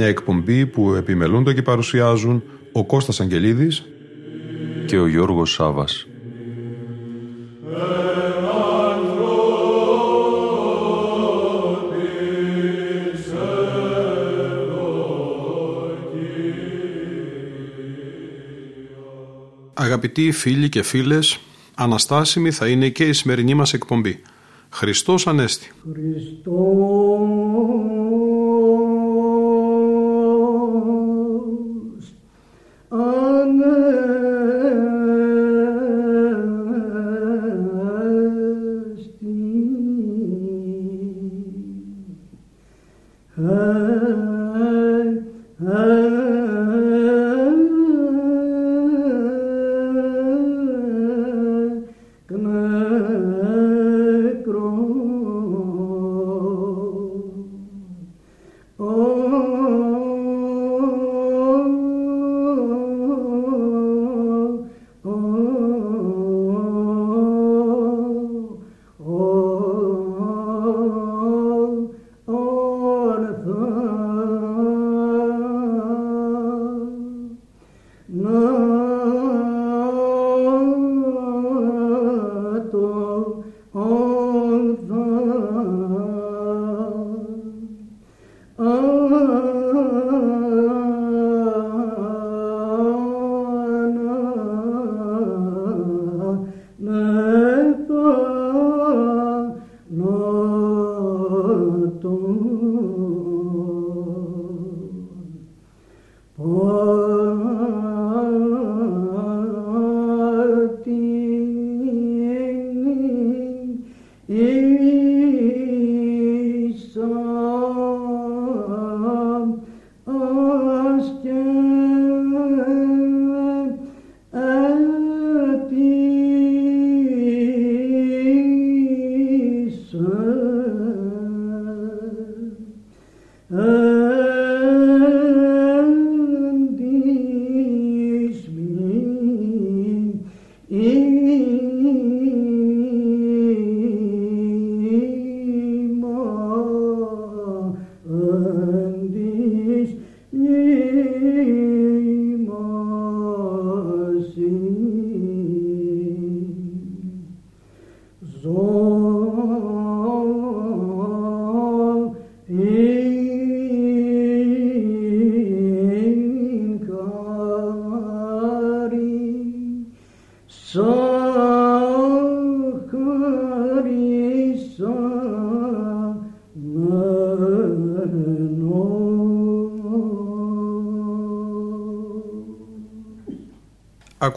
Μια 0.00 0.08
εκπομπή 0.08 0.66
που 0.66 0.94
επιμελούνται 0.94 1.54
και 1.54 1.62
παρουσιάζουν 1.62 2.42
ο 2.72 2.84
Κώστας 2.86 3.20
Αγγελίδης 3.20 3.84
και 4.86 4.98
ο 4.98 5.06
Γιώργος 5.06 5.52
Σάβας. 5.52 6.06
Αγαπητοί 19.74 20.32
φίλοι 20.32 20.68
και 20.68 20.82
φίλες, 20.82 21.40
αναστάσιμη 21.74 22.50
θα 22.50 22.68
είναι 22.68 22.88
και 22.88 23.04
η 23.04 23.12
σημερινή 23.12 23.54
μας 23.54 23.72
εκπομπή. 23.72 24.22
Χριστός 24.72 25.26
Ανέστη. 25.26 25.70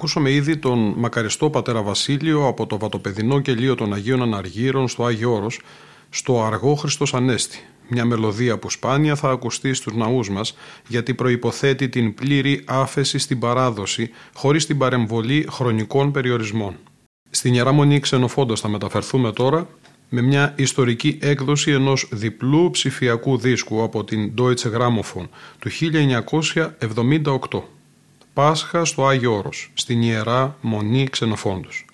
Ακούσαμε 0.03 0.31
ήδη 0.31 0.58
τον 0.58 0.94
μακαριστό 0.97 1.50
πατέρα 1.50 1.81
Βασίλειο 1.81 2.47
από 2.47 2.66
το 2.66 2.78
βατοπεδινό 2.78 3.40
κελίο 3.40 3.75
των 3.75 3.94
Αγίων 3.94 4.22
Αναργύρων 4.22 4.88
στο 4.88 5.06
Άγιο 5.06 5.34
Όρος, 5.34 5.62
στο 6.09 6.44
αργό 6.44 6.75
Χριστός 6.75 7.14
Ανέστη. 7.14 7.59
Μια 7.88 8.06
μελωδία 8.06 8.58
που 8.58 8.69
σπάνια 8.69 9.16
θα 9.16 9.30
ακουστεί 9.30 9.74
στους 9.74 9.94
ναούς 9.94 10.30
μας 10.30 10.56
γιατί 10.88 11.14
προϋποθέτει 11.14 11.90
την 11.90 12.14
πλήρη 12.14 12.64
άφεση 12.66 13.18
στην 13.18 13.40
παράδοση 13.40 14.09
χωρίς 14.34 14.66
την 14.66 14.78
παρεμβολή 14.78 15.47
χρονικών 15.52 16.12
περιορισμών. 16.12 16.75
Στην 17.30 17.53
Ιερά 17.53 17.72
Μονή 17.72 18.00
Ξενοφόντος 18.00 18.59
θα 18.62 18.68
μεταφερθούμε 18.68 19.31
τώρα 19.31 19.68
με 20.09 20.22
μια 20.22 20.53
ιστορική 20.58 21.18
έκδοση 21.22 21.72
ενός 21.72 22.08
διπλού 22.12 22.70
ψηφιακού 22.70 23.38
δίσκου 23.38 23.84
από 23.84 24.03
την 24.03 24.34
Deutsche 24.38 24.72
Grammophon 24.78 25.28
του 25.59 25.70
1978. 27.50 27.64
Πάσχα 28.33 28.85
στο 28.85 29.07
Άγιο 29.07 29.33
Όρος, 29.35 29.71
στην 29.73 30.01
Ιερά 30.01 30.57
Μονή 30.61 31.07
Ξενοφόντος. 31.09 31.85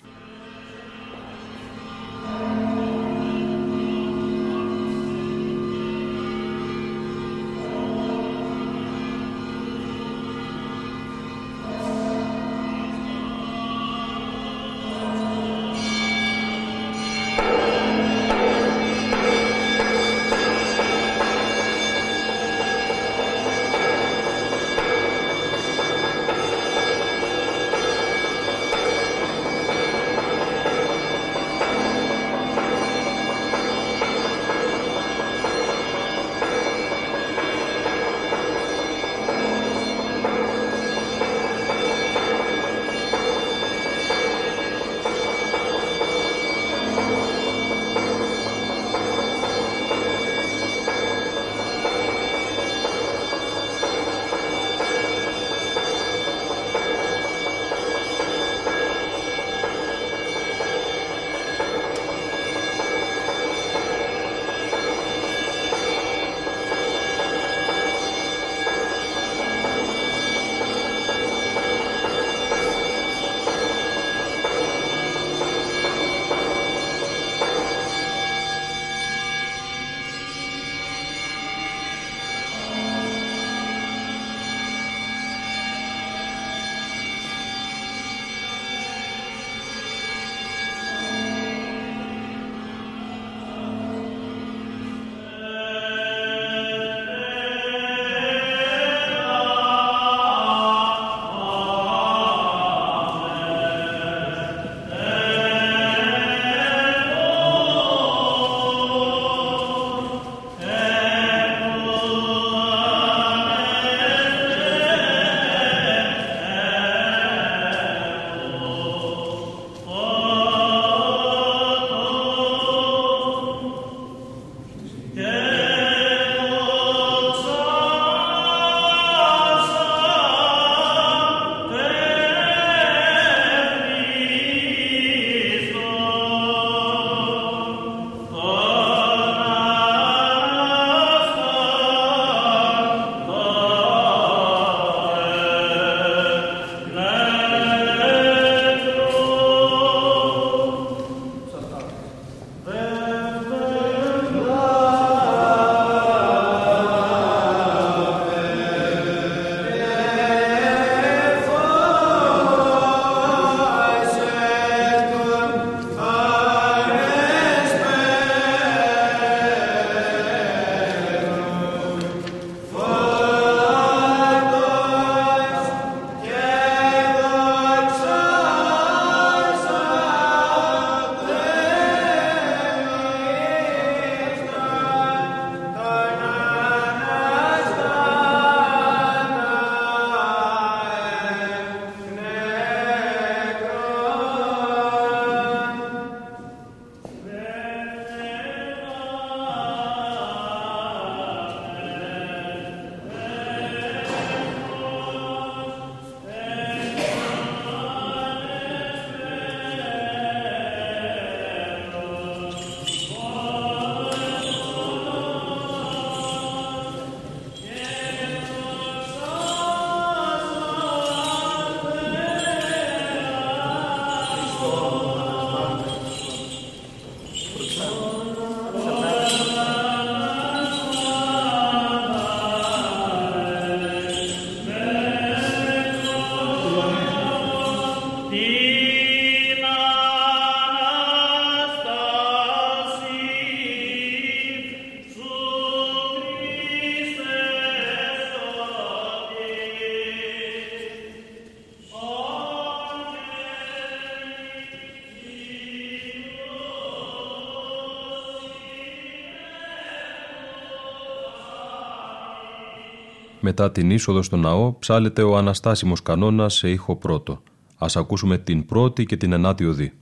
Μετά 263.50 263.72
την 263.72 263.90
είσοδο 263.90 264.22
στο 264.22 264.36
ναό 264.36 264.74
ψάλεται 264.78 265.22
ο 265.22 265.36
Αναστάσιμος 265.36 266.02
κανόνας 266.02 266.54
σε 266.54 266.70
ήχο 266.70 266.96
πρώτο. 266.96 267.42
Ας 267.78 267.96
ακούσουμε 267.96 268.38
την 268.38 268.66
πρώτη 268.66 269.04
και 269.04 269.16
την 269.16 269.32
ενάτη 269.32 269.64
οδή. 269.64 269.92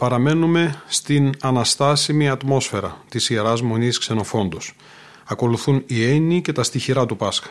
Παραμένουμε 0.00 0.82
στην 0.86 1.32
αναστάσιμη 1.40 2.28
ατμόσφαιρα 2.28 3.04
της 3.08 3.30
Ιεράς 3.30 3.62
Μονής 3.62 3.98
Ξενοφόντος. 3.98 4.74
Ακολουθούν 5.24 5.82
οι 5.86 6.04
έννοι 6.04 6.40
και 6.40 6.52
τα 6.52 6.62
στοιχειρά 6.62 7.06
του 7.06 7.16
Πάσχα. 7.16 7.50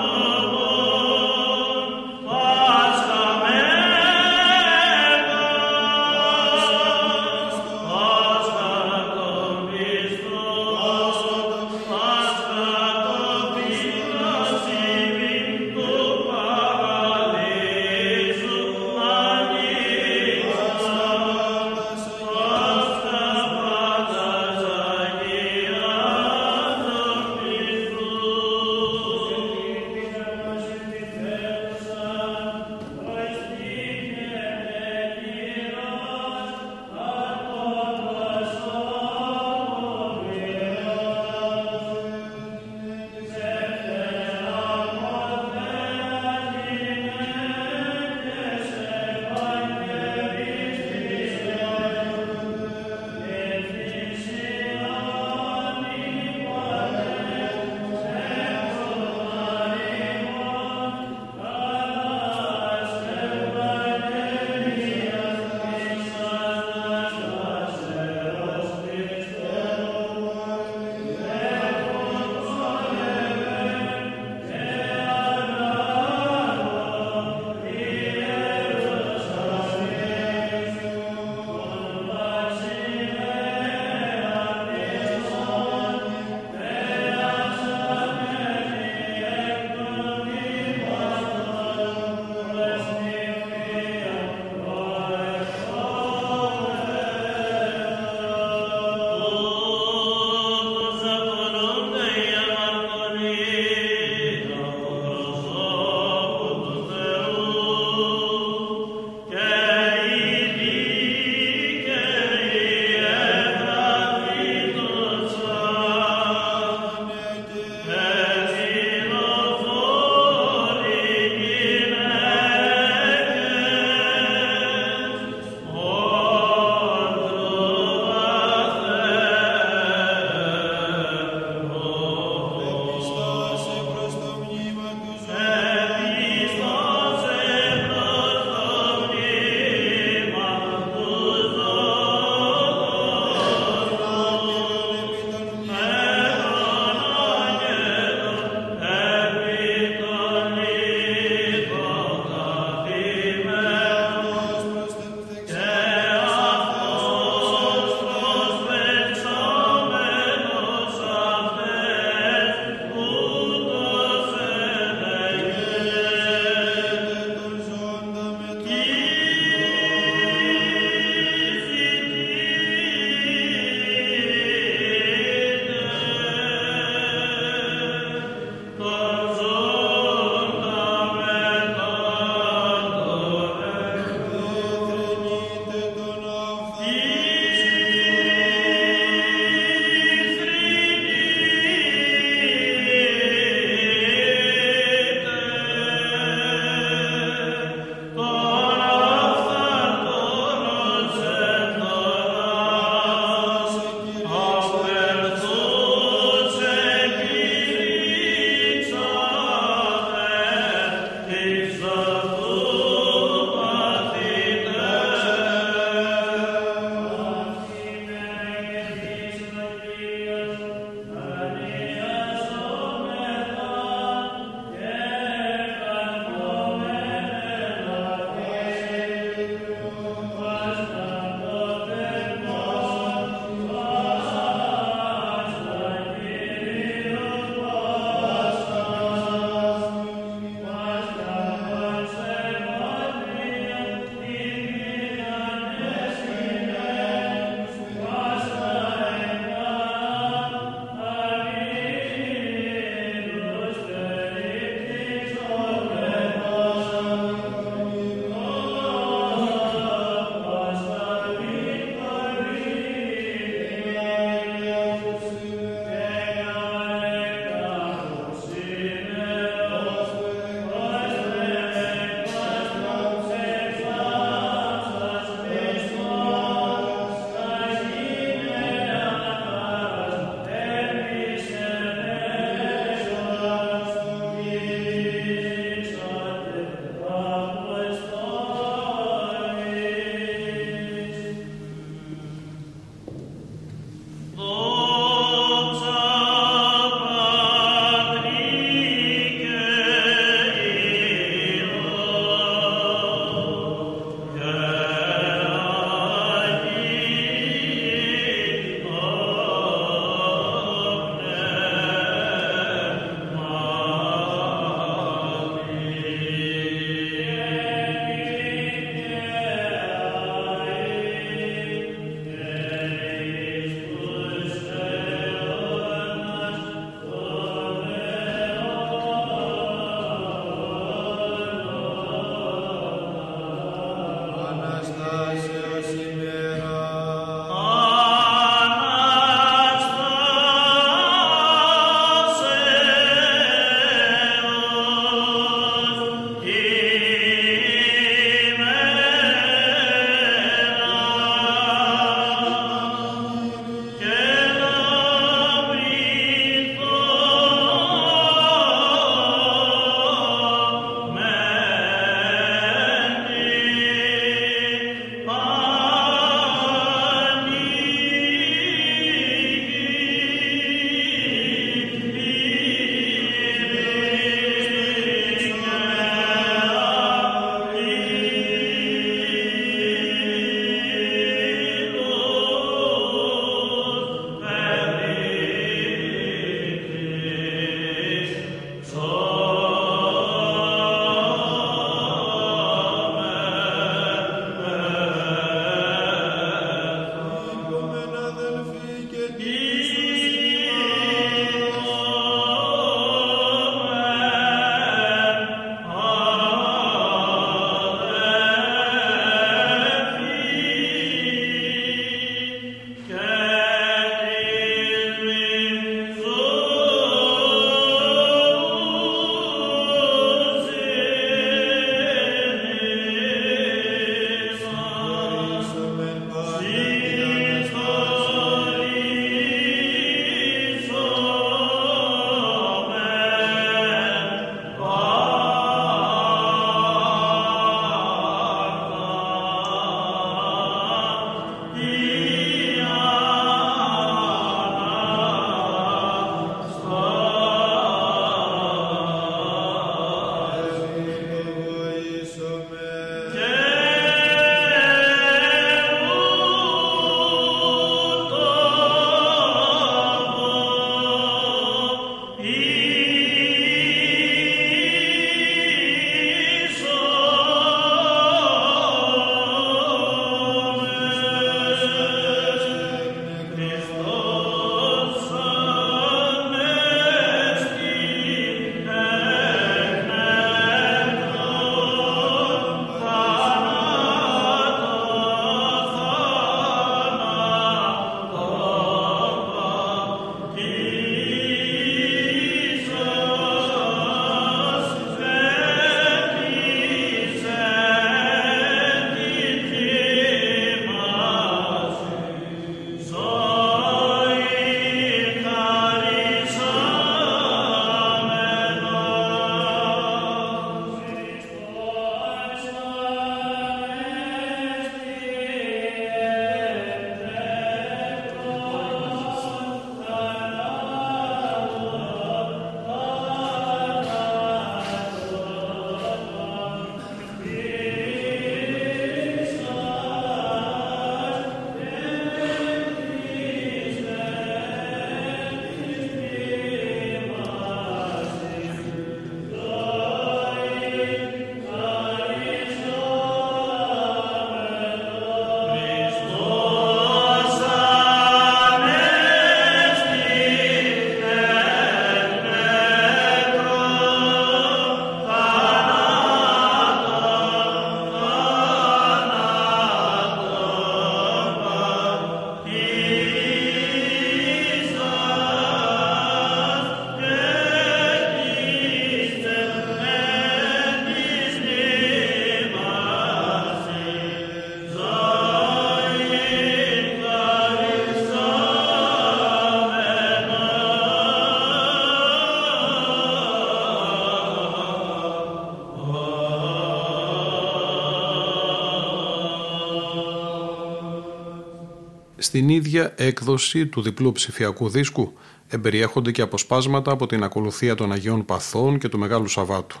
Στην 592.48 592.68
ίδια 592.68 593.12
έκδοση 593.16 593.86
του 593.86 594.02
διπλού 594.02 594.32
ψηφιακού 594.32 594.88
δίσκου 594.88 595.32
εμπεριέχονται 595.68 596.30
και 596.30 596.42
αποσπάσματα 596.42 597.12
από 597.12 597.26
την 597.26 597.42
ακολουθία 597.42 597.94
των 597.94 598.12
Αγίων 598.12 598.44
Παθών 598.44 598.98
και 598.98 599.08
του 599.08 599.18
Μεγάλου 599.18 599.48
Σαββάτου. 599.48 600.00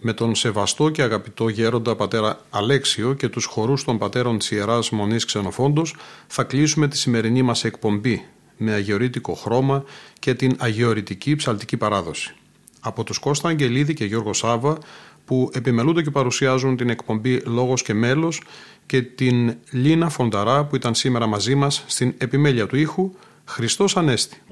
Με 0.00 0.12
τον 0.12 0.34
σεβαστό 0.34 0.90
και 0.90 1.02
αγαπητό 1.02 1.48
γέροντα 1.48 1.96
πατέρα 1.96 2.40
Αλέξιο 2.50 3.14
και 3.14 3.28
τους 3.28 3.44
χορούς 3.44 3.84
των 3.84 3.98
πατέρων 3.98 4.38
της 4.38 4.50
Ιεράς 4.50 4.90
Μονής 4.90 5.24
Ξενοφόντος 5.24 5.94
θα 6.26 6.42
κλείσουμε 6.42 6.88
τη 6.88 6.96
σημερινή 6.96 7.42
μας 7.42 7.64
εκπομπή 7.64 8.24
με 8.56 8.72
αγιορείτικο 8.72 9.34
χρώμα 9.34 9.84
και 10.18 10.34
την 10.34 10.56
αγιορητική 10.58 11.36
ψαλτική 11.36 11.76
παράδοση. 11.76 12.34
Από 12.80 13.04
τους 13.04 13.18
Κώστα 13.18 13.48
Αγγελίδη 13.48 13.94
και 13.94 14.04
Γιώργο 14.04 14.32
Σάβα 14.32 14.78
που 15.28 15.50
επιμελούνται 15.52 16.02
και 16.02 16.10
παρουσιάζουν 16.10 16.76
την 16.76 16.88
εκπομπή 16.90 17.40
«Λόγος 17.44 17.82
και 17.82 17.94
μέλος» 17.94 18.42
και 18.86 19.02
την 19.02 19.56
Λίνα 19.70 20.08
Φονταρά 20.08 20.64
που 20.64 20.76
ήταν 20.76 20.94
σήμερα 20.94 21.26
μαζί 21.26 21.54
μας 21.54 21.84
στην 21.86 22.14
επιμέλεια 22.18 22.66
του 22.66 22.76
ήχου 22.76 23.10
«Χριστός 23.44 23.96
Ανέστη». 23.96 24.42